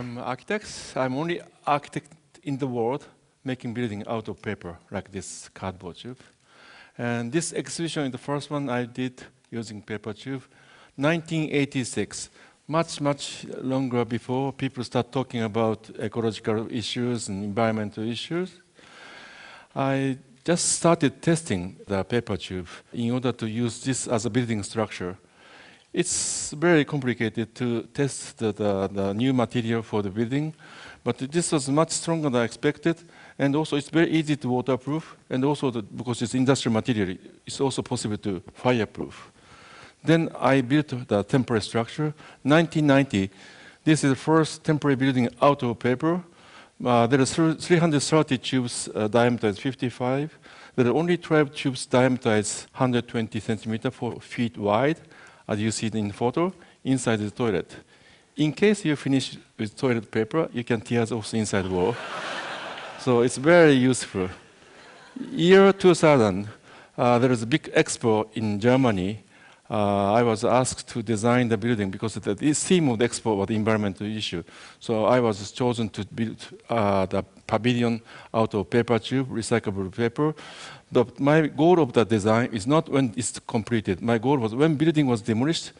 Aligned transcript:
I'm 0.00 0.16
architect. 0.16 0.66
I'm 0.96 1.14
only 1.14 1.42
architect 1.66 2.10
in 2.42 2.56
the 2.56 2.66
world 2.66 3.04
making 3.44 3.74
building 3.74 4.02
out 4.06 4.28
of 4.28 4.40
paper, 4.40 4.78
like 4.90 5.12
this 5.12 5.50
cardboard 5.52 5.96
tube. 5.96 6.16
And 6.96 7.30
this 7.30 7.52
exhibition 7.52 8.04
is 8.06 8.12
the 8.12 8.18
first 8.18 8.50
one 8.50 8.70
I 8.70 8.86
did 8.86 9.22
using 9.50 9.82
paper 9.82 10.14
tube, 10.14 10.42
1986. 10.96 12.30
Much, 12.66 13.00
much 13.02 13.44
longer 13.60 14.06
before 14.06 14.54
people 14.54 14.82
start 14.84 15.12
talking 15.12 15.42
about 15.42 15.90
ecological 15.98 16.66
issues 16.72 17.28
and 17.28 17.44
environmental 17.44 18.04
issues. 18.08 18.58
I 19.76 20.16
just 20.44 20.64
started 20.78 21.20
testing 21.20 21.76
the 21.86 22.04
paper 22.04 22.38
tube 22.38 22.68
in 22.94 23.10
order 23.10 23.32
to 23.32 23.46
use 23.46 23.84
this 23.84 24.08
as 24.08 24.24
a 24.24 24.30
building 24.30 24.62
structure. 24.62 25.18
It's 25.92 26.52
very 26.52 26.84
complicated 26.84 27.52
to 27.56 27.82
test 27.92 28.38
the, 28.38 28.52
the, 28.52 28.88
the 28.92 29.12
new 29.12 29.32
material 29.32 29.82
for 29.82 30.02
the 30.02 30.10
building, 30.10 30.54
but 31.02 31.18
this 31.18 31.50
was 31.50 31.68
much 31.68 31.90
stronger 31.90 32.30
than 32.30 32.40
I 32.40 32.44
expected, 32.44 32.96
and 33.36 33.56
also 33.56 33.76
it's 33.76 33.90
very 33.90 34.08
easy 34.08 34.36
to 34.36 34.48
waterproof, 34.48 35.16
and 35.28 35.44
also 35.44 35.70
the, 35.72 35.82
because 35.82 36.22
it's 36.22 36.34
industrial 36.34 36.74
material, 36.74 37.16
it's 37.44 37.60
also 37.60 37.82
possible 37.82 38.16
to 38.18 38.40
fireproof. 38.54 39.32
Then 40.04 40.30
I 40.38 40.60
built 40.60 41.08
the 41.08 41.24
temporary 41.24 41.62
structure. 41.62 42.14
1990, 42.44 43.28
this 43.84 44.04
is 44.04 44.10
the 44.10 44.16
first 44.16 44.62
temporary 44.62 44.94
building 44.94 45.28
out 45.42 45.62
of 45.64 45.76
paper. 45.80 46.22
Uh, 46.84 47.08
there 47.08 47.20
are 47.20 47.26
330 47.26 48.38
tubes, 48.38 48.88
uh, 48.94 49.08
diameter 49.08 49.48
is 49.48 49.58
55. 49.58 50.38
There 50.76 50.86
are 50.86 50.94
only 50.94 51.16
12 51.16 51.52
tubes, 51.52 51.84
diameter 51.86 52.36
is 52.36 52.68
120 52.74 53.40
centimeter, 53.40 53.90
4 53.90 54.20
feet 54.20 54.56
wide, 54.56 55.00
as 55.50 55.60
you 55.60 55.70
see 55.72 55.90
in 55.92 56.08
the 56.08 56.14
photo, 56.14 56.52
inside 56.84 57.16
the 57.16 57.30
toilet. 57.30 57.76
In 58.36 58.52
case 58.52 58.84
you 58.84 58.94
finish 58.94 59.36
with 59.58 59.76
toilet 59.76 60.08
paper, 60.08 60.48
you 60.52 60.62
can 60.62 60.80
tear 60.80 61.02
off 61.02 61.30
the 61.30 61.38
inside 61.38 61.66
wall. 61.66 61.96
so 63.00 63.20
it's 63.22 63.36
very 63.36 63.72
useful. 63.72 64.28
Year 65.32 65.72
2000, 65.72 66.48
uh, 66.96 67.18
there 67.18 67.32
is 67.32 67.42
a 67.42 67.46
big 67.46 67.64
expo 67.74 68.28
in 68.34 68.60
Germany 68.60 69.24
uh, 69.70 70.12
I 70.12 70.22
was 70.22 70.44
asked 70.44 70.88
to 70.88 71.02
design 71.02 71.48
the 71.48 71.56
building 71.56 71.90
because 71.90 72.14
the, 72.14 72.34
theme 72.34 72.88
of 72.88 72.98
the 72.98 73.08
expo 73.08 73.36
was 73.36 73.46
the 73.46 73.54
environmental 73.54 74.06
issue. 74.06 74.42
So 74.80 75.04
I 75.04 75.20
was 75.20 75.52
chosen 75.52 75.88
to 75.90 76.04
build 76.06 76.44
uh, 76.68 77.06
the 77.06 77.22
pavilion 77.46 78.00
out 78.34 78.54
of 78.54 78.68
paper 78.68 78.98
tube, 78.98 79.28
recyclable 79.30 79.94
paper. 79.94 80.34
But 80.90 81.20
my 81.20 81.46
goal 81.46 81.78
of 81.80 81.92
the 81.92 82.04
design 82.04 82.50
is 82.52 82.66
not 82.66 82.88
when 82.88 83.14
it's 83.16 83.38
completed. 83.38 84.02
My 84.02 84.18
goal 84.18 84.38
was 84.38 84.54
when 84.54 84.74
building 84.74 85.06
was 85.06 85.22
demolished, 85.22 85.72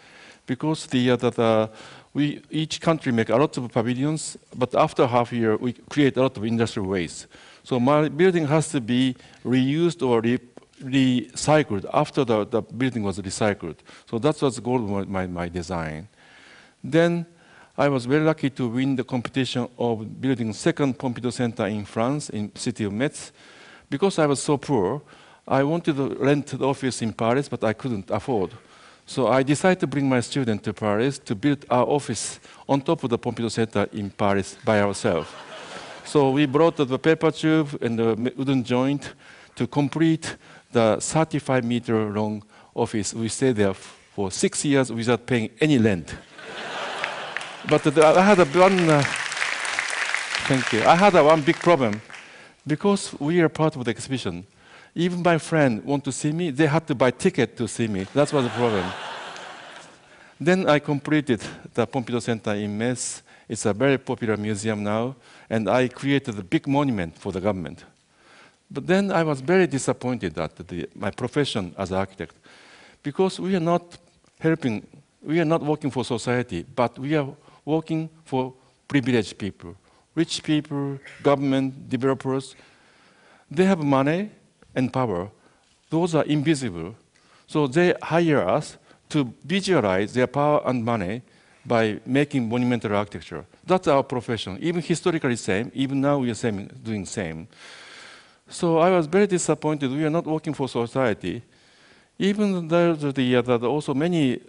because 0.46 0.86
the, 0.86 1.10
uh, 1.10 1.16
the, 1.16 1.30
the 1.30 1.70
we 2.12 2.42
each 2.50 2.80
country 2.80 3.12
make 3.12 3.28
a 3.28 3.36
lot 3.36 3.56
of 3.56 3.70
pavilions, 3.70 4.36
but 4.56 4.74
after 4.74 5.06
half 5.06 5.32
year 5.32 5.56
we 5.56 5.72
create 5.72 6.16
a 6.16 6.22
lot 6.22 6.36
of 6.36 6.44
industrial 6.44 6.88
waste. 6.88 7.26
So 7.62 7.78
my 7.78 8.08
building 8.08 8.46
has 8.46 8.68
to 8.70 8.80
be 8.80 9.14
reused 9.44 10.06
or 10.06 10.20
re 10.20 10.38
recycled 10.80 11.84
after 11.92 12.24
the, 12.24 12.44
the 12.46 12.62
building 12.62 13.02
was 13.02 13.18
recycled. 13.18 13.76
So 14.08 14.18
that 14.18 14.40
was 14.40 14.56
the 14.56 14.62
goal 14.62 14.98
of 14.98 15.08
my, 15.08 15.26
my 15.26 15.48
design. 15.48 16.08
Then 16.82 17.26
I 17.76 17.88
was 17.88 18.06
very 18.06 18.24
lucky 18.24 18.50
to 18.50 18.68
win 18.68 18.96
the 18.96 19.04
competition 19.04 19.68
of 19.78 20.20
building 20.20 20.52
second 20.52 20.98
Pompidou 20.98 21.32
Center 21.32 21.66
in 21.66 21.84
France, 21.84 22.30
in 22.30 22.54
city 22.54 22.84
of 22.84 22.92
Metz. 22.92 23.32
Because 23.88 24.18
I 24.18 24.26
was 24.26 24.42
so 24.42 24.56
poor, 24.56 25.02
I 25.46 25.62
wanted 25.62 25.96
to 25.96 26.14
rent 26.16 26.46
the 26.46 26.66
office 26.66 27.02
in 27.02 27.12
Paris, 27.12 27.48
but 27.48 27.64
I 27.64 27.72
couldn't 27.72 28.10
afford. 28.10 28.52
So 29.06 29.26
I 29.26 29.42
decided 29.42 29.80
to 29.80 29.86
bring 29.86 30.08
my 30.08 30.20
student 30.20 30.62
to 30.64 30.72
Paris 30.72 31.18
to 31.18 31.34
build 31.34 31.64
our 31.70 31.84
office 31.84 32.38
on 32.68 32.80
top 32.80 33.02
of 33.02 33.10
the 33.10 33.18
Pompidou 33.18 33.50
Center 33.50 33.88
in 33.92 34.10
Paris 34.10 34.56
by 34.64 34.80
ourselves. 34.80 35.28
so 36.04 36.30
we 36.30 36.46
brought 36.46 36.76
the 36.76 36.98
paper 36.98 37.30
tube 37.30 37.76
and 37.82 37.98
the 37.98 38.32
wooden 38.36 38.62
joint 38.62 39.14
to 39.56 39.66
complete 39.66 40.36
the 40.72 40.98
35 41.00 41.64
meter 41.64 42.10
long 42.10 42.42
office. 42.74 43.14
We 43.14 43.28
stayed 43.28 43.56
there 43.56 43.74
for 43.74 44.30
six 44.30 44.64
years 44.64 44.92
without 44.92 45.26
paying 45.26 45.50
any 45.60 45.78
rent. 45.78 46.14
but 47.68 47.82
the, 47.82 48.06
I 48.06 48.22
had 48.22 48.38
a 48.38 48.44
one. 48.44 48.88
Uh, 48.88 49.02
thank 50.46 50.72
you. 50.72 50.82
I 50.84 50.96
had 50.96 51.14
a 51.14 51.24
one 51.24 51.42
big 51.42 51.56
problem 51.56 52.00
because 52.66 53.14
we 53.18 53.40
are 53.40 53.48
part 53.48 53.76
of 53.76 53.84
the 53.84 53.90
exhibition. 53.90 54.46
Even 54.94 55.22
my 55.22 55.38
friend 55.38 55.84
want 55.84 56.04
to 56.04 56.12
see 56.12 56.32
me, 56.32 56.50
they 56.50 56.66
had 56.66 56.86
to 56.88 56.94
buy 56.94 57.10
ticket 57.10 57.56
to 57.56 57.68
see 57.68 57.86
me. 57.86 58.04
That 58.14 58.32
was 58.32 58.44
the 58.44 58.50
problem. 58.50 58.84
then 60.40 60.68
I 60.68 60.80
completed 60.80 61.40
the 61.74 61.86
Pompidou 61.86 62.20
Center 62.20 62.54
in 62.54 62.76
Metz. 62.76 63.22
It's 63.48 63.66
a 63.66 63.72
very 63.72 63.98
popular 63.98 64.36
museum 64.36 64.82
now, 64.82 65.16
and 65.48 65.68
I 65.68 65.88
created 65.88 66.38
a 66.38 66.42
big 66.42 66.66
monument 66.66 67.18
for 67.18 67.32
the 67.32 67.40
government. 67.40 67.84
But 68.70 68.86
then 68.86 69.10
I 69.10 69.22
was 69.24 69.40
very 69.40 69.66
disappointed 69.66 70.38
at 70.38 70.56
the, 70.68 70.88
my 70.94 71.10
profession 71.10 71.74
as 71.76 71.90
architect 71.90 72.36
because 73.02 73.40
we 73.40 73.56
are 73.56 73.60
not 73.60 73.98
helping, 74.38 74.86
we 75.22 75.40
are 75.40 75.44
not 75.44 75.62
working 75.62 75.90
for 75.90 76.04
society, 76.04 76.64
but 76.74 76.98
we 76.98 77.16
are 77.16 77.28
working 77.64 78.08
for 78.24 78.54
privileged 78.86 79.38
people, 79.38 79.74
rich 80.14 80.42
people, 80.42 80.98
government, 81.22 81.88
developers. 81.88 82.54
They 83.50 83.64
have 83.64 83.80
money 83.80 84.30
and 84.74 84.92
power. 84.92 85.30
Those 85.90 86.14
are 86.14 86.24
invisible. 86.24 86.94
So 87.46 87.66
they 87.66 87.94
hire 88.00 88.48
us 88.48 88.78
to 89.08 89.34
visualize 89.44 90.14
their 90.14 90.28
power 90.28 90.62
and 90.64 90.84
money 90.84 91.22
by 91.66 92.00
making 92.06 92.48
monumental 92.48 92.94
architecture. 92.94 93.44
That's 93.66 93.88
our 93.88 94.02
profession. 94.02 94.58
Even 94.60 94.82
historically 94.82 95.36
same, 95.36 95.70
even 95.74 96.00
now 96.00 96.18
we 96.18 96.30
are 96.30 96.34
same, 96.34 96.68
doing 96.82 97.04
same. 97.04 97.48
So 98.50 98.78
I 98.78 98.90
was 98.90 99.06
very 99.06 99.28
disappointed. 99.28 99.92
We 99.92 100.04
are 100.04 100.10
not 100.10 100.26
working 100.26 100.52
for 100.52 100.68
society. 100.68 101.42
Even 102.18 102.66
there's 102.66 103.00
the, 103.14 103.36
uh, 103.36 103.42
the, 103.42 103.70
also 103.70 103.94
many 103.94 104.40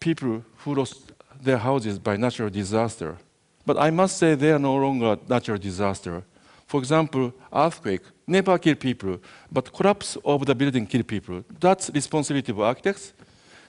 people 0.00 0.44
who 0.58 0.74
lost 0.74 1.12
their 1.40 1.58
houses 1.58 1.98
by 1.98 2.16
natural 2.16 2.50
disaster. 2.50 3.16
But 3.64 3.78
I 3.78 3.90
must 3.90 4.18
say 4.18 4.34
they 4.34 4.50
are 4.50 4.58
no 4.58 4.74
longer 4.74 5.16
natural 5.28 5.56
disaster. 5.56 6.24
For 6.66 6.80
example, 6.80 7.32
earthquake 7.52 8.02
never 8.26 8.58
kill 8.58 8.74
people, 8.74 9.20
but 9.52 9.72
collapse 9.72 10.16
of 10.24 10.44
the 10.44 10.54
building 10.54 10.86
kill 10.86 11.04
people. 11.04 11.44
That's 11.60 11.90
responsibility 11.90 12.50
of 12.50 12.60
architects. 12.60 13.12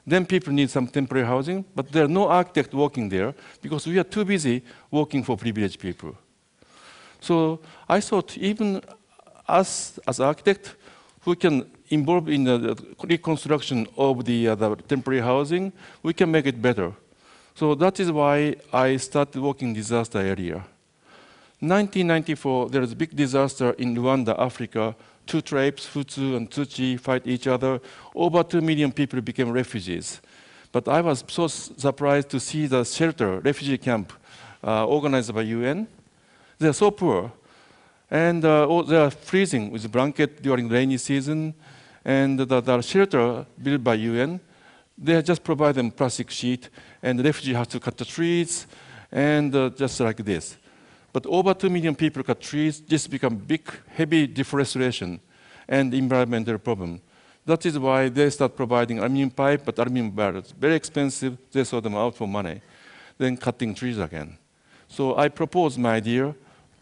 Then 0.08 0.26
people 0.26 0.54
need 0.54 0.70
some 0.70 0.88
temporary 0.88 1.26
housing, 1.26 1.64
but 1.76 1.92
there 1.92 2.06
are 2.06 2.08
no 2.08 2.28
architect 2.28 2.74
working 2.74 3.10
there 3.10 3.34
because 3.62 3.86
we 3.86 4.00
are 4.00 4.04
too 4.04 4.26
busy 4.26 4.64
working 4.90 5.24
for 5.24 5.38
privileged 5.38 5.80
people. 5.80 6.16
So 7.20 7.60
I 7.88 8.00
thought 8.02 8.38
even 8.38 8.82
us 9.48 10.00
as 10.08 10.20
architect 10.20 10.76
who 11.22 11.36
can 11.36 11.70
involve 11.90 12.30
in 12.30 12.44
the 12.44 12.76
reconstruction 13.04 13.88
of 13.98 14.26
the, 14.26 14.50
uh, 14.50 14.56
the 14.56 14.76
temporary 14.88 15.22
housing, 15.22 15.72
we 16.04 16.14
can 16.14 16.32
make 16.32 16.46
it 16.46 16.62
better. 16.62 16.94
So 17.56 17.74
that 17.76 18.00
is 18.00 18.12
why 18.12 18.56
I 18.74 18.98
started 18.98 19.42
working 19.42 19.74
disaster 19.74 20.20
area. 20.20 20.66
1994, 21.60 22.70
there 22.70 22.82
was 22.82 22.92
a 22.92 22.96
big 22.96 23.16
disaster 23.16 23.72
in 23.72 23.96
Rwanda, 23.96 24.38
Africa. 24.38 24.96
Two 25.26 25.42
tribes, 25.42 25.88
Hutu 25.88 26.36
and 26.36 26.52
Tutsi, 26.52 27.00
fight 27.00 27.26
each 27.26 27.48
other. 27.48 27.80
Over 28.14 28.44
two 28.44 28.62
million 28.62 28.92
people 28.92 29.22
became 29.22 29.52
refugees. 29.52 30.22
But 30.72 30.88
I 30.88 31.02
was 31.02 31.24
so 31.28 31.48
surprised 31.48 32.30
to 32.30 32.40
see 32.40 32.68
the 32.68 32.84
shelter, 32.84 33.40
refugee 33.40 33.78
camp, 33.78 34.12
uh, 34.62 34.86
organized 34.86 35.34
by 35.34 35.42
UN. 35.42 35.88
They're 36.60 36.74
so 36.74 36.92
poor. 36.92 37.32
And 38.16 38.46
uh, 38.46 38.66
oh, 38.70 38.82
they 38.82 38.96
are 38.96 39.12
freezing 39.12 39.72
with 39.72 39.92
blanket 39.92 40.42
during 40.42 40.70
rainy 40.70 40.98
season. 40.98 41.54
And 42.06 42.40
the, 42.40 42.62
the 42.62 42.82
shelter 42.82 43.46
built 43.62 43.84
by 43.84 43.96
UN, 43.96 44.40
they 44.98 45.22
just 45.22 45.44
provide 45.44 45.76
them 45.76 45.92
plastic 45.92 46.30
sheet, 46.30 46.70
and 47.04 47.20
the 47.20 47.24
refugee 47.24 47.54
has 47.54 47.68
to 47.68 47.80
cut 47.82 47.98
the 47.98 48.06
trees, 48.06 48.68
and 49.12 49.54
uh, 49.54 49.70
just 49.72 50.00
like 50.00 50.24
this. 50.24 50.56
But 51.12 51.26
over 51.26 51.54
2 51.54 51.70
million 51.70 51.94
people 51.94 52.24
cut 52.24 52.40
trees, 52.40 52.80
this 52.80 53.06
become 53.06 53.36
big, 53.36 53.70
heavy 53.90 54.28
deforestation 54.28 55.20
and 55.68 55.94
environmental 55.94 56.58
problem. 56.58 57.02
That 57.46 57.66
is 57.66 57.78
why 57.78 58.08
they 58.08 58.30
start 58.30 58.56
providing 58.56 59.00
aluminum 59.00 59.32
pipe, 59.32 59.64
but 59.66 59.78
aluminum 59.78 60.12
barrels, 60.12 60.54
very 60.58 60.76
expensive, 60.76 61.38
they 61.52 61.66
sell 61.66 61.82
them 61.82 61.96
out 61.96 62.16
for 62.16 62.30
money, 62.30 62.62
then 63.18 63.36
cutting 63.36 63.76
trees 63.76 64.00
again. 64.00 64.38
So 64.88 65.18
I 65.18 65.28
propose 65.28 65.78
my 65.78 65.96
idea 65.96 66.34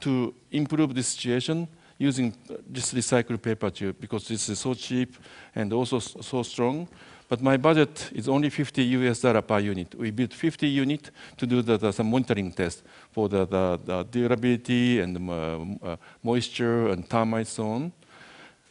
to 0.04 0.34
improve 0.52 0.94
the 0.94 1.04
situation 1.04 1.68
using 1.98 2.34
this 2.68 2.94
recycled 2.94 3.42
paper 3.42 3.70
tube 3.70 3.96
because 4.00 4.28
this 4.28 4.50
is 4.50 4.60
so 4.60 4.74
cheap 4.74 5.16
and 5.56 5.72
also 5.72 6.00
so 6.00 6.44
strong. 6.44 6.88
But 7.30 7.42
my 7.42 7.58
budget 7.58 8.12
is 8.14 8.28
only 8.28 8.50
50 8.50 8.84
US 8.84 9.22
dollar 9.22 9.42
per 9.42 9.60
unit. 9.60 9.96
We 9.96 10.12
built 10.12 10.34
50 10.34 10.68
unit 10.68 11.12
to 11.38 11.48
do 11.48 11.62
the, 11.62 11.78
the, 11.78 11.92
some 11.92 12.10
monitoring 12.10 12.52
test 12.52 12.84
for 13.12 13.30
the, 13.30 13.46
the, 13.46 13.80
the 13.86 14.04
durability 14.04 15.00
and 15.00 15.30
uh, 15.30 15.34
uh, 15.34 15.96
moisture 16.22 16.90
and 16.90 17.10
termite 17.10 17.48
so 17.48 17.64
on. 17.72 17.92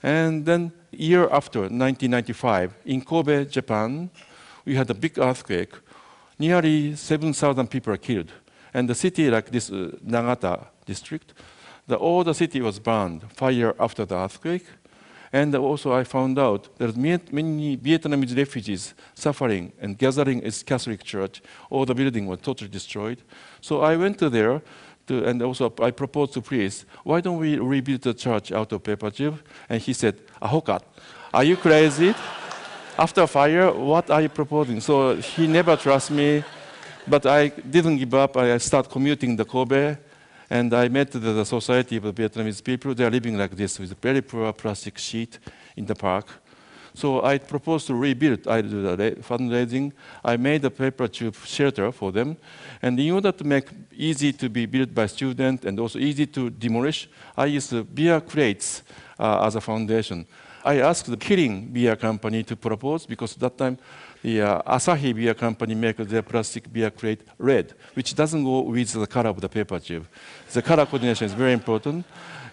And 0.02 0.44
then 0.44 0.72
year 0.90 1.28
after, 1.30 1.60
1995, 1.60 2.74
in 2.84 3.00
Kobe, 3.00 3.46
Japan, 3.46 4.10
we 4.64 4.74
had 4.74 4.90
a 4.90 4.94
big 4.94 5.18
earthquake. 5.18 5.74
Nearly 6.38 6.94
7,000 6.96 7.68
people 7.68 7.94
are 7.94 7.98
killed 7.98 8.32
And 8.74 8.88
the 8.88 8.94
city 8.94 9.30
like 9.30 9.50
this 9.50 9.70
uh, 9.70 9.90
Nagata 10.04 10.66
district, 10.86 11.34
the, 11.86 11.96
all 11.96 12.24
the 12.24 12.34
city 12.34 12.60
was 12.60 12.78
burned, 12.78 13.30
fire 13.32 13.74
after 13.78 14.04
the 14.04 14.16
earthquake. 14.16 14.66
And 15.32 15.54
also 15.54 15.94
I 15.94 16.04
found 16.04 16.38
out 16.38 16.68
there's 16.76 16.94
many 16.94 17.76
Vietnamese 17.78 18.36
refugees 18.36 18.94
suffering 19.14 19.72
and 19.80 19.96
gathering 19.96 20.42
in 20.42 20.52
Catholic 20.66 21.02
church. 21.02 21.42
All 21.70 21.86
the 21.86 21.94
building 21.94 22.26
was 22.26 22.40
totally 22.40 22.68
destroyed. 22.68 23.22
So 23.60 23.80
I 23.80 23.96
went 23.96 24.18
to 24.18 24.28
there 24.28 24.60
to, 25.06 25.24
and 25.24 25.42
also 25.42 25.72
I 25.80 25.90
proposed 25.90 26.34
to 26.34 26.42
priest, 26.42 26.84
why 27.02 27.20
don't 27.22 27.38
we 27.38 27.58
rebuild 27.58 28.02
the 28.02 28.14
church 28.14 28.52
out 28.52 28.72
of 28.72 28.82
paper 28.82 29.10
tube? 29.10 29.42
And 29.70 29.80
he 29.80 29.94
said, 29.94 30.20
Ahokat, 30.40 30.82
are 31.32 31.44
you 31.44 31.56
crazy? 31.56 32.14
After 32.98 33.26
fire, 33.26 33.72
what 33.72 34.10
are 34.10 34.20
you 34.20 34.28
proposing? 34.28 34.80
So 34.80 35.16
he 35.16 35.46
never 35.46 35.76
trusted 35.76 36.14
me, 36.14 36.44
but 37.06 37.26
I 37.26 37.48
didn't 37.48 37.98
give 37.98 38.14
up. 38.14 38.36
I 38.36 38.58
started 38.58 38.90
commuting 38.90 39.36
the 39.36 39.44
Kobe, 39.44 39.96
and 40.50 40.72
I 40.74 40.88
met 40.88 41.10
the, 41.10 41.44
society 41.44 41.96
of 41.96 42.02
the 42.04 42.12
Vietnamese 42.12 42.62
people. 42.62 42.94
They 42.94 43.04
are 43.04 43.10
living 43.10 43.36
like 43.38 43.56
this 43.56 43.78
with 43.78 43.94
very 44.00 44.22
poor 44.22 44.52
plastic 44.52 44.98
sheet 44.98 45.38
in 45.76 45.86
the 45.86 45.94
park. 45.94 46.26
So 46.94 47.24
I 47.24 47.38
proposed 47.38 47.86
to 47.86 47.94
rebuild. 47.94 48.46
I 48.46 48.60
did 48.60 48.70
the 48.70 49.16
fundraising. 49.22 49.92
I 50.22 50.36
made 50.36 50.62
a 50.64 50.70
paper 50.70 51.08
tube 51.08 51.36
shelter 51.44 51.90
for 51.90 52.12
them. 52.12 52.36
And 52.82 53.00
in 53.00 53.12
order 53.12 53.32
to 53.32 53.44
make 53.44 53.68
easy 53.96 54.32
to 54.34 54.50
be 54.50 54.66
built 54.66 54.94
by 54.94 55.06
students 55.06 55.64
and 55.64 55.80
also 55.80 55.98
easy 55.98 56.26
to 56.26 56.50
demolish, 56.50 57.08
I 57.34 57.46
used 57.46 57.94
beer 57.94 58.20
crates 58.20 58.82
uh, 59.18 59.46
as 59.46 59.54
a 59.56 59.60
foundation. 59.60 60.26
I 60.64 60.80
asked 60.80 61.06
the 61.06 61.16
Kirin 61.16 61.72
beer 61.72 61.96
company 61.96 62.42
to 62.44 62.56
propose 62.56 63.06
because 63.06 63.34
at 63.34 63.40
that 63.40 63.58
time 63.58 63.78
uh, 64.24 64.62
Asahi 64.62 65.14
beer 65.14 65.34
company 65.34 65.74
make 65.74 65.96
their 65.96 66.22
plastic 66.22 66.72
beer 66.72 66.90
crate 66.90 67.22
red, 67.38 67.74
which 67.94 68.14
doesn't 68.14 68.44
go 68.44 68.60
with 68.60 68.92
the 68.92 69.06
color 69.06 69.30
of 69.30 69.40
the 69.40 69.48
paper 69.48 69.78
tube. 69.80 70.06
The 70.52 70.62
color 70.62 70.86
coordination 70.86 71.26
is 71.26 71.32
very 71.32 71.52
important. 71.52 72.04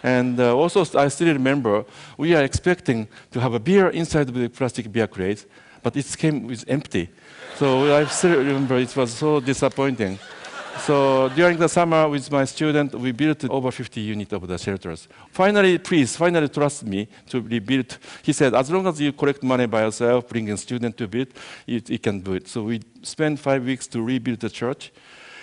And 0.02 0.40
uh, 0.40 0.56
also, 0.56 0.84
I 0.98 1.08
still 1.08 1.32
remember 1.32 1.84
we 2.16 2.34
are 2.34 2.42
expecting 2.42 3.06
to 3.30 3.40
have 3.40 3.54
a 3.54 3.60
beer 3.60 3.90
inside 3.90 4.28
the 4.28 4.48
plastic 4.48 4.90
beer 4.90 5.06
crate, 5.06 5.46
but 5.82 5.96
it 5.96 6.06
came 6.18 6.46
with 6.46 6.64
empty. 6.66 7.08
So 7.56 7.94
I 7.94 8.06
still 8.06 8.38
remember 8.38 8.78
it 8.78 8.96
was 8.96 9.12
so 9.12 9.40
disappointing. 9.40 10.18
So 10.78 11.28
during 11.30 11.58
the 11.58 11.68
summer 11.68 12.08
with 12.08 12.30
my 12.30 12.44
student, 12.44 12.94
we 12.94 13.12
built 13.12 13.44
over 13.50 13.70
50 13.70 14.00
units 14.00 14.32
of 14.32 14.46
the 14.46 14.58
shelters. 14.58 15.08
Finally, 15.30 15.78
please, 15.78 16.16
finally 16.16 16.48
trust 16.48 16.84
me 16.84 17.08
to 17.28 17.40
rebuild. 17.40 17.98
He 18.22 18.32
said, 18.32 18.54
as 18.54 18.70
long 18.70 18.86
as 18.86 19.00
you 19.00 19.12
collect 19.12 19.42
money 19.42 19.66
by 19.66 19.82
yourself, 19.82 20.28
bring 20.28 20.50
a 20.50 20.56
student 20.56 20.96
to 20.96 21.06
build, 21.06 21.28
you, 21.66 21.80
can 21.98 22.20
do 22.20 22.34
it. 22.34 22.48
So 22.48 22.62
we 22.62 22.80
spent 23.02 23.38
five 23.38 23.64
weeks 23.64 23.86
to 23.88 24.02
rebuild 24.02 24.40
the 24.40 24.50
church. 24.50 24.92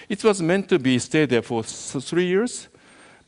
It 0.09 0.23
was 0.23 0.41
meant 0.41 0.69
to 0.69 0.79
be 0.79 0.97
stay 0.99 1.25
there 1.25 1.41
for 1.41 1.63
three 1.63 2.25
years, 2.25 2.67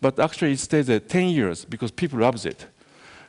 but 0.01 0.19
actually 0.19 0.53
it 0.53 0.59
stayed 0.59 0.85
there 0.85 0.99
10 0.99 1.27
years 1.27 1.65
because 1.65 1.91
people 1.91 2.19
loved 2.19 2.45
it. 2.45 2.65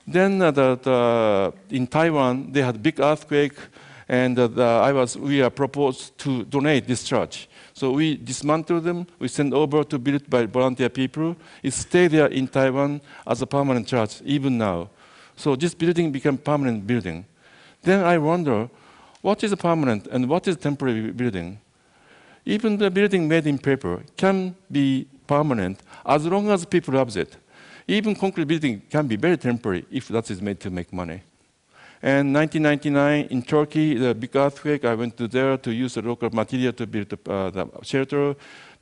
Then 0.06 0.40
uh, 0.40 0.50
the, 0.50 0.76
the, 0.76 1.52
in 1.76 1.86
Taiwan, 1.86 2.52
they 2.52 2.62
had 2.62 2.82
big 2.82 3.00
earthquake, 3.00 3.54
and 4.08 4.38
uh, 4.38 4.46
the, 4.48 4.64
I 4.64 4.92
was, 4.92 5.16
we 5.16 5.42
are 5.42 5.50
proposed 5.50 6.16
to 6.18 6.44
donate 6.44 6.86
this 6.86 7.04
church. 7.04 7.48
So 7.80 7.92
we 7.92 8.18
dismantle 8.18 8.82
them, 8.82 9.06
we 9.18 9.26
send 9.28 9.54
over 9.54 9.82
to 9.84 9.98
build 9.98 10.28
by 10.28 10.44
volunteer 10.44 10.90
people. 10.90 11.34
It 11.62 11.72
stay 11.72 12.08
there 12.08 12.26
in 12.26 12.46
Taiwan 12.46 13.00
as 13.26 13.40
a 13.40 13.46
permanent 13.46 13.88
church, 13.88 14.20
even 14.22 14.58
now. 14.58 14.90
So 15.34 15.56
this 15.56 15.72
building 15.72 16.12
became 16.12 16.36
permanent 16.36 16.86
building. 16.86 17.24
Then 17.80 18.04
I 18.04 18.18
wonder, 18.18 18.68
what 19.22 19.42
is 19.42 19.52
a 19.52 19.56
permanent 19.56 20.08
and 20.08 20.28
what 20.28 20.46
is 20.46 20.58
temporary 20.58 21.10
building? 21.10 21.58
Even 22.44 22.76
the 22.76 22.90
building 22.90 23.26
made 23.26 23.46
in 23.46 23.58
paper 23.58 24.02
can 24.14 24.54
be 24.70 25.06
permanent 25.26 25.80
as 26.04 26.26
long 26.26 26.50
as 26.50 26.66
people 26.66 26.92
love 26.92 27.16
it. 27.16 27.34
Even 27.88 28.14
concrete 28.14 28.44
building 28.44 28.82
can 28.90 29.06
be 29.06 29.16
very 29.16 29.38
temporary 29.38 29.86
if 29.90 30.08
that 30.08 30.30
is 30.30 30.42
made 30.42 30.60
to 30.60 30.68
make 30.68 30.92
money. 30.92 31.22
And 32.02 32.34
1999 32.34 33.26
in 33.30 33.42
Turkey, 33.42 33.94
the 33.94 34.14
big 34.14 34.34
earthquake, 34.34 34.86
I 34.86 34.94
went 34.94 35.18
to 35.18 35.28
there 35.28 35.58
to 35.58 35.70
use 35.70 35.94
the 35.94 36.02
local 36.02 36.30
material 36.30 36.72
to 36.72 36.86
build 36.86 37.10
the, 37.10 37.30
uh, 37.30 37.50
the 37.50 37.68
shelter. 37.82 38.34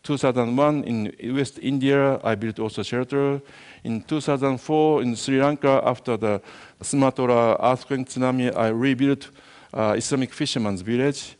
2001 0.04 0.84
in 0.84 1.34
West 1.34 1.58
India, 1.60 2.20
I 2.22 2.36
built 2.36 2.60
also 2.60 2.84
shelter. 2.84 3.40
In 3.82 4.02
2004 4.02 5.02
in 5.02 5.16
Sri 5.16 5.42
Lanka, 5.42 5.82
after 5.84 6.16
the 6.16 6.40
Sumatra 6.80 7.56
earthquake 7.60 8.06
tsunami, 8.06 8.56
I 8.56 8.68
rebuilt 8.68 9.30
uh, 9.74 9.94
Islamic 9.96 10.32
fisherman's 10.32 10.82
village. 10.82 11.36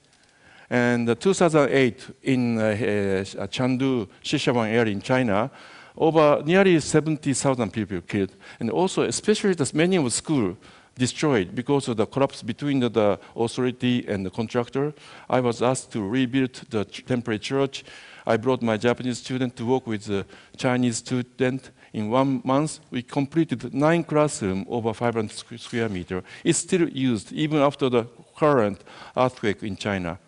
And 0.71 1.09
uh, 1.09 1.15
2008 1.15 2.07
in 2.25 2.59
uh, 2.59 2.63
uh, 2.63 3.47
Chengdu, 3.47 4.09
Sichuan 4.23 4.69
area 4.69 4.93
in 4.93 5.01
China, 5.01 5.49
over 5.97 6.43
nearly 6.45 6.81
70,000 6.81 7.73
people 7.73 8.01
killed. 8.01 8.35
And 8.59 8.69
also, 8.71 9.03
especially 9.03 9.55
the 9.55 9.71
many 9.75 9.97
of 9.97 10.13
school 10.13 10.57
destroyed 10.99 11.55
because 11.55 11.89
of 11.89 11.97
the 11.97 12.07
collapse 12.07 12.43
between 12.43 12.81
the, 12.81 12.91
the 12.91 13.19
authority 13.37 14.05
and 14.07 14.27
the 14.27 14.31
contractor. 14.31 14.93
I 15.31 15.41
was 15.41 15.63
asked 15.63 15.93
to 15.93 16.07
rebuild 16.07 16.55
the 16.69 16.85
temporary 16.85 17.39
church. 17.39 17.85
I 18.27 18.37
brought 18.37 18.61
my 18.61 18.77
Japanese 18.77 19.19
student 19.19 19.57
to 19.57 19.65
work 19.65 19.87
with 19.87 20.05
the 20.05 20.27
Chinese 20.57 20.99
student. 20.99 21.71
In 21.95 22.11
one 22.11 22.43
month, 22.45 22.81
we 22.91 23.03
completed 23.03 23.73
nine 23.73 24.05
classrooms 24.05 24.67
over 24.69 24.93
500 24.93 25.31
square 25.59 25.89
meter. 25.89 26.23
It's 26.45 26.59
still 26.59 26.89
used 26.89 27.33
even 27.33 27.59
after 27.61 27.89
the 27.89 28.05
current 28.37 28.83
earthquake 29.17 29.63
in 29.63 29.77
China. 29.77 30.19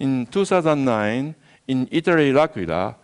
In 0.00 0.26
2009, 0.26 1.34
in 1.68 1.88
Italy, 1.92 2.32
L'Aquila, 2.32 2.96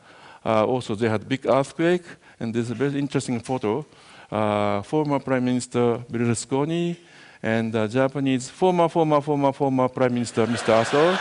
uh, 0.44 0.64
also 0.64 0.94
they 0.94 1.08
had 1.08 1.29
big 1.29 1.46
earthquake, 1.46 2.05
and 2.41 2.52
there's 2.52 2.70
a 2.70 2.75
very 2.75 2.99
interesting 2.99 3.38
photo 3.41 3.87
uh, 4.31 4.83
former 4.83 5.19
Prime 5.19 5.45
Minister 5.45 5.99
Berlusconi 6.11 6.97
and 7.43 7.75
uh, 7.75 7.87
Japanese 7.87 8.49
former, 8.49 8.89
former, 8.89 9.21
former, 9.21 9.53
former 9.53 9.89
Prime 9.89 10.15
Minister 10.15 10.47
Mr. 10.47 10.83
Aso. 10.83 11.19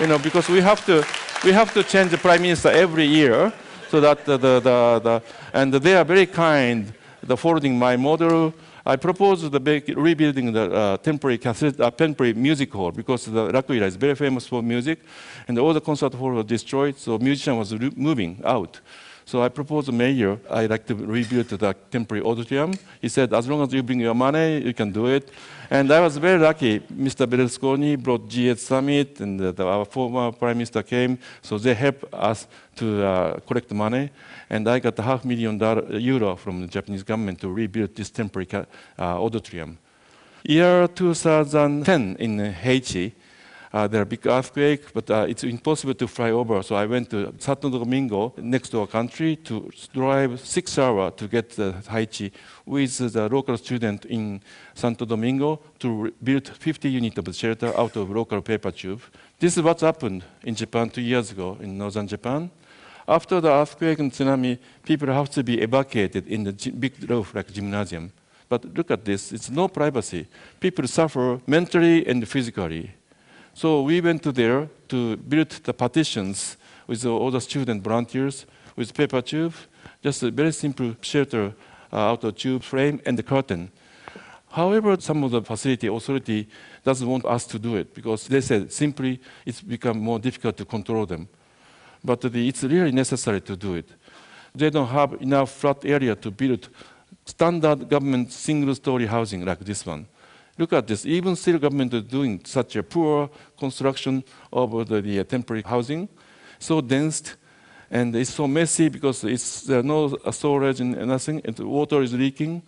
you 0.00 0.06
know, 0.06 0.18
because 0.18 0.48
we 0.48 0.60
have 0.60 0.84
to, 0.86 1.04
we 1.44 1.52
have 1.52 1.72
to 1.74 1.82
change 1.82 2.10
the 2.10 2.18
Prime 2.18 2.42
Minister 2.42 2.68
every 2.68 3.06
year, 3.06 3.52
so 3.88 4.00
that 4.00 4.24
the, 4.24 4.36
the, 4.36 4.60
the, 4.60 5.00
the 5.02 5.22
and 5.52 5.72
they 5.72 5.96
are 5.96 6.04
very 6.04 6.26
kind. 6.26 6.92
The 7.20 7.70
my 7.70 7.96
model, 7.96 8.54
I 8.86 8.96
proposed 8.96 9.50
the 9.50 9.94
rebuilding 9.96 10.52
the 10.52 10.72
uh, 10.72 10.96
temporary 10.98 11.36
cassette, 11.36 11.80
uh, 11.80 11.90
temporary 11.90 12.32
music 12.32 12.72
hall 12.72 12.92
because 12.92 13.26
the 13.26 13.52
L'Aquila 13.52 13.86
is 13.86 13.96
very 13.96 14.14
famous 14.14 14.46
for 14.46 14.62
music, 14.62 15.00
and 15.46 15.58
all 15.58 15.74
the 15.74 15.80
concert 15.80 16.14
hall 16.14 16.30
was 16.30 16.46
destroyed, 16.46 16.96
so 16.96 17.18
musician 17.18 17.56
was 17.58 17.72
moving 17.96 18.40
out. 18.44 18.80
So 19.28 19.42
I 19.42 19.50
proposed 19.50 19.84
to 19.88 19.92
mayor, 19.92 20.38
I'd 20.48 20.70
like 20.70 20.86
to 20.86 20.94
rebuild 20.94 21.48
the 21.48 21.76
temporary 21.90 22.24
auditorium. 22.24 22.72
He 22.98 23.10
said, 23.10 23.34
as 23.34 23.46
long 23.46 23.60
as 23.60 23.70
you 23.74 23.82
bring 23.82 24.00
your 24.00 24.14
money, 24.14 24.62
you 24.64 24.72
can 24.72 24.90
do 24.90 25.04
it. 25.04 25.28
And 25.68 25.92
I 25.92 26.00
was 26.00 26.16
very 26.16 26.38
lucky. 26.38 26.80
Mr. 26.80 27.26
Berlusconi 27.26 28.02
brought 28.02 28.26
G8 28.26 28.56
Summit, 28.56 29.20
and 29.20 29.38
the, 29.38 29.66
our 29.66 29.84
former 29.84 30.32
prime 30.32 30.56
minister 30.56 30.82
came. 30.82 31.18
So 31.42 31.58
they 31.58 31.74
helped 31.74 32.06
us 32.14 32.46
to 32.76 33.04
uh, 33.04 33.40
collect 33.40 33.70
money. 33.70 34.08
And 34.48 34.66
I 34.66 34.78
got 34.78 34.98
a 34.98 35.02
half 35.02 35.26
million 35.26 35.58
dollar, 35.58 35.84
euro 35.98 36.34
from 36.34 36.62
the 36.62 36.66
Japanese 36.66 37.02
government 37.02 37.38
to 37.42 37.50
rebuild 37.50 37.94
this 37.94 38.08
temporary 38.08 38.48
uh, 38.50 38.64
auditorium. 38.98 39.76
Year 40.42 40.88
2010 40.88 42.16
in 42.18 42.38
Haiti, 42.50 43.14
uh, 43.72 43.86
there 43.86 44.00
are 44.00 44.06
big 44.06 44.26
earthquake, 44.26 44.92
but 44.94 45.10
uh, 45.10 45.26
it's 45.28 45.44
impossible 45.44 45.94
to 45.94 46.06
fly 46.08 46.30
over. 46.30 46.62
So 46.62 46.74
I 46.74 46.86
went 46.86 47.10
to 47.10 47.34
Santo 47.38 47.68
Domingo, 47.68 48.32
next 48.38 48.70
to 48.70 48.80
our 48.80 48.86
country, 48.86 49.36
to 49.36 49.70
drive 49.92 50.40
six 50.40 50.78
hours 50.78 51.12
to 51.16 51.28
get 51.28 51.50
to 51.50 51.74
Haiti 51.90 52.32
with 52.64 53.12
the 53.12 53.28
local 53.28 53.56
student 53.58 54.06
in 54.06 54.40
Santo 54.74 55.04
Domingo 55.04 55.60
to 55.80 56.12
build 56.22 56.48
50 56.48 56.88
units 56.88 57.18
of 57.18 57.34
shelter 57.34 57.72
out 57.76 57.96
of 57.96 58.10
local 58.10 58.40
paper 58.40 58.70
tube. 58.70 59.02
This 59.38 59.56
is 59.56 59.62
what 59.62 59.80
happened 59.80 60.24
in 60.42 60.54
Japan 60.54 60.88
two 60.88 61.02
years 61.02 61.30
ago 61.30 61.58
in 61.60 61.76
northern 61.76 62.08
Japan. 62.08 62.50
After 63.06 63.40
the 63.40 63.50
earthquake 63.50 63.98
and 64.00 64.12
tsunami, 64.12 64.58
people 64.84 65.08
have 65.08 65.30
to 65.30 65.42
be 65.42 65.60
evacuated 65.60 66.26
in 66.26 66.44
the 66.44 66.72
big 66.72 67.08
roof 67.08 67.34
like 67.34 67.52
gymnasium. 67.52 68.12
But 68.48 68.64
look 68.76 68.90
at 68.90 69.04
this, 69.04 69.32
it's 69.32 69.50
no 69.50 69.68
privacy. 69.68 70.26
People 70.58 70.86
suffer 70.88 71.40
mentally 71.46 72.06
and 72.06 72.26
physically. 72.26 72.90
So 73.54 73.82
we 73.82 74.00
went 74.00 74.22
to 74.22 74.32
there 74.32 74.68
to 74.88 75.16
build 75.16 75.50
the 75.50 75.72
partitions 75.72 76.56
with 76.86 77.04
all 77.04 77.30
the 77.30 77.40
student 77.40 77.82
volunteers 77.82 78.46
with 78.76 78.94
paper 78.94 79.20
tube, 79.20 79.54
just 80.02 80.22
a 80.22 80.30
very 80.30 80.52
simple 80.52 80.94
shelter 81.00 81.52
uh, 81.92 81.96
out 81.96 82.24
of 82.24 82.36
tube 82.36 82.62
frame 82.62 83.00
and 83.04 83.18
the 83.18 83.22
curtain. 83.22 83.70
However, 84.50 84.96
some 85.00 85.24
of 85.24 85.30
the 85.30 85.42
facility 85.42 85.88
authority 85.88 86.48
doesn't 86.84 87.06
want 87.06 87.24
us 87.24 87.46
to 87.46 87.58
do 87.58 87.76
it 87.76 87.94
because 87.94 88.26
they 88.28 88.40
said 88.40 88.72
simply 88.72 89.20
it's 89.44 89.60
become 89.60 89.98
more 89.98 90.18
difficult 90.18 90.56
to 90.56 90.64
control 90.64 91.04
them. 91.06 91.28
But 92.02 92.20
the, 92.20 92.48
it's 92.48 92.62
really 92.62 92.92
necessary 92.92 93.40
to 93.42 93.56
do 93.56 93.74
it. 93.74 93.90
They 94.54 94.70
don't 94.70 94.88
have 94.88 95.20
enough 95.20 95.50
flat 95.50 95.84
area 95.84 96.14
to 96.14 96.30
build 96.30 96.68
standard 97.24 97.88
government 97.88 98.32
single-story 98.32 99.06
housing 99.06 99.44
like 99.44 99.60
this 99.60 99.84
one. 99.84 100.06
Look 100.58 100.72
at 100.72 100.86
this. 100.86 101.06
Even 101.06 101.36
still 101.36 101.58
government 101.58 101.94
is 101.94 102.02
doing 102.02 102.40
such 102.44 102.76
a 102.76 102.82
poor 102.82 103.30
construction 103.58 104.24
of 104.52 104.88
the, 104.88 105.00
the 105.00 105.24
temporary 105.24 105.62
housing, 105.62 106.08
so 106.58 106.80
dense. 106.80 107.36
and 107.90 108.14
it's 108.14 108.30
so 108.30 108.46
messy 108.46 108.88
because 108.88 109.24
it's 109.24 109.62
there 109.62 109.80
are 109.80 109.82
no 109.82 110.16
storage 110.30 110.80
and 110.80 110.94
nothing, 111.06 111.40
and 111.44 111.56
the 111.56 111.66
water 111.66 112.02
is 112.02 112.12
leaking. 112.12 112.62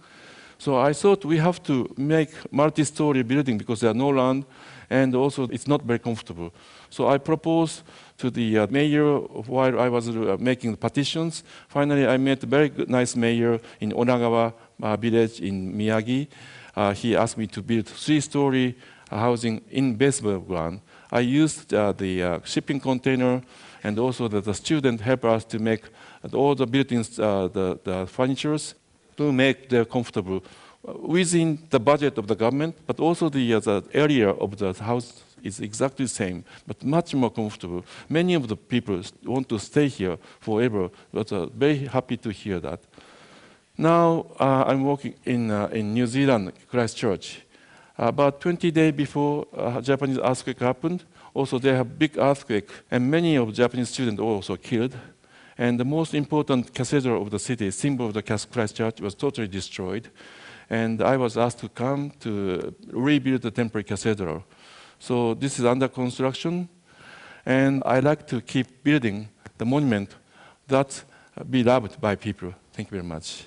So 0.58 0.78
I 0.78 0.92
thought 0.92 1.24
we 1.24 1.38
have 1.38 1.62
to 1.64 1.88
make 1.96 2.30
multi-story 2.52 3.22
building 3.22 3.56
because 3.56 3.80
there 3.80 3.90
are 3.90 3.94
no 3.94 4.10
land, 4.10 4.44
and 4.90 5.14
also 5.14 5.44
it's 5.44 5.66
not 5.66 5.82
very 5.82 5.98
comfortable. 5.98 6.52
So 6.90 7.08
I 7.08 7.18
proposed 7.18 7.82
to 8.18 8.30
the 8.30 8.58
uh, 8.58 8.66
mayor 8.68 9.18
while 9.18 9.80
I 9.80 9.88
was 9.88 10.08
uh, 10.08 10.36
making 10.38 10.72
the 10.72 10.76
petitions. 10.76 11.44
Finally, 11.68 12.06
I 12.06 12.18
met 12.18 12.42
a 12.42 12.46
very 12.46 12.70
nice 12.88 13.16
mayor 13.16 13.58
in 13.80 13.92
Onagawa 13.92 14.52
uh, 14.82 14.96
village 14.96 15.40
in 15.40 15.74
Miyagi. 15.74 16.28
Uh, 16.80 16.94
he 16.94 17.14
asked 17.14 17.36
me 17.36 17.46
to 17.46 17.60
build 17.60 17.86
three-story 17.86 18.74
housing 19.10 19.60
in 19.70 19.94
basement 19.94 20.48
ground. 20.48 20.80
I 21.12 21.20
used 21.20 21.74
uh, 21.74 21.92
the 21.92 22.22
uh, 22.22 22.38
shipping 22.42 22.80
container 22.80 23.42
and 23.84 23.98
also 23.98 24.28
the, 24.28 24.40
the 24.40 24.54
student 24.54 24.98
help 25.02 25.26
us 25.26 25.44
to 25.44 25.58
make 25.58 25.82
all 26.32 26.54
the 26.54 26.66
buildings, 26.66 27.18
uh, 27.18 27.48
the, 27.52 27.78
the 27.84 28.06
furnitures 28.06 28.74
to 29.18 29.30
make 29.30 29.68
them 29.68 29.84
comfortable 29.84 30.42
within 30.82 31.58
the 31.68 31.78
budget 31.78 32.16
of 32.16 32.26
the 32.26 32.34
government, 32.34 32.74
but 32.86 32.98
also 32.98 33.28
the, 33.28 33.54
uh, 33.54 33.60
the 33.60 33.82
area 33.92 34.30
of 34.30 34.56
the 34.56 34.72
house 34.72 35.22
is 35.42 35.60
exactly 35.60 36.06
the 36.06 36.08
same, 36.08 36.44
but 36.66 36.82
much 36.82 37.14
more 37.14 37.30
comfortable. 37.30 37.84
Many 38.08 38.32
of 38.32 38.48
the 38.48 38.56
people 38.56 39.02
want 39.24 39.50
to 39.50 39.58
stay 39.58 39.88
here 39.88 40.16
forever, 40.40 40.88
but 41.12 41.30
uh, 41.30 41.46
very 41.46 41.86
happy 41.86 42.16
to 42.16 42.30
hear 42.30 42.58
that. 42.60 42.80
Now 43.80 44.26
uh, 44.38 44.64
I'm 44.66 44.84
working 44.84 45.14
in, 45.24 45.50
uh, 45.50 45.68
in 45.72 45.94
New 45.94 46.06
Zealand, 46.06 46.52
Christchurch. 46.68 47.40
About 47.96 48.38
20 48.38 48.70
days 48.70 48.92
before 48.92 49.46
uh, 49.56 49.80
Japanese 49.80 50.18
earthquake 50.18 50.58
happened, 50.58 51.04
also 51.32 51.58
they 51.58 51.72
have 51.72 51.98
big 51.98 52.18
earthquake, 52.18 52.68
and 52.90 53.10
many 53.10 53.36
of 53.36 53.54
Japanese 53.54 53.88
students 53.88 54.20
were 54.20 54.26
also 54.26 54.56
killed. 54.56 54.94
And 55.56 55.80
the 55.80 55.86
most 55.86 56.12
important 56.12 56.74
cathedral 56.74 57.22
of 57.22 57.30
the 57.30 57.38
city, 57.38 57.70
symbol 57.70 58.08
of 58.08 58.12
the 58.12 58.22
Christchurch, 58.22 59.00
was 59.00 59.14
totally 59.14 59.48
destroyed. 59.48 60.10
And 60.68 61.00
I 61.00 61.16
was 61.16 61.38
asked 61.38 61.60
to 61.60 61.70
come 61.70 62.10
to 62.20 62.74
rebuild 62.88 63.40
the 63.40 63.50
temporary 63.50 63.84
cathedral. 63.84 64.44
So 64.98 65.32
this 65.32 65.58
is 65.58 65.64
under 65.64 65.88
construction, 65.88 66.68
and 67.46 67.82
I 67.86 68.00
like 68.00 68.26
to 68.26 68.42
keep 68.42 68.84
building 68.84 69.30
the 69.56 69.64
monument 69.64 70.16
that 70.68 71.02
be 71.48 71.64
loved 71.64 71.98
by 71.98 72.16
people. 72.16 72.52
Thank 72.74 72.90
you 72.90 72.98
very 72.98 73.08
much. 73.08 73.46